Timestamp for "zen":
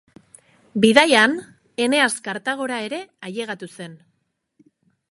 3.79-3.97